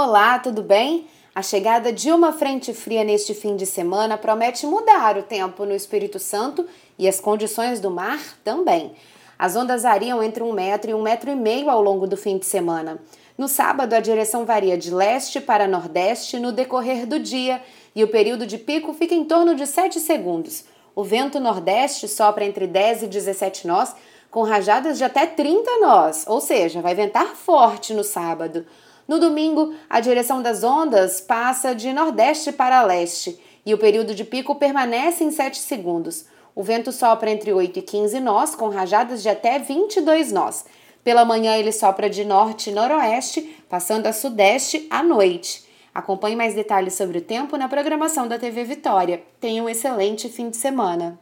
[0.00, 1.08] Olá, tudo bem?
[1.34, 5.74] A chegada de uma frente fria neste fim de semana promete mudar o tempo no
[5.74, 6.64] Espírito Santo
[6.96, 8.92] e as condições do mar também.
[9.36, 12.38] As ondas variam entre um metro e um metro e meio ao longo do fim
[12.38, 13.00] de semana.
[13.36, 17.60] No sábado, a direção varia de leste para nordeste no decorrer do dia
[17.92, 20.64] e o período de pico fica em torno de 7 segundos.
[20.94, 23.96] O vento nordeste sopra entre 10 e 17 nós,
[24.30, 28.64] com rajadas de até 30 nós, ou seja, vai ventar forte no sábado.
[29.08, 34.22] No domingo, a direção das ondas passa de nordeste para leste e o período de
[34.22, 36.26] pico permanece em 7 segundos.
[36.54, 40.66] O vento sopra entre 8 e 15 nós, com rajadas de até 22 nós.
[41.02, 45.66] Pela manhã, ele sopra de norte e noroeste, passando a sudeste à noite.
[45.94, 49.22] Acompanhe mais detalhes sobre o tempo na programação da TV Vitória.
[49.40, 51.18] Tenha um excelente fim de semana.